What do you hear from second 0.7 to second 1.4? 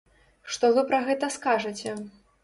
вы пра гэта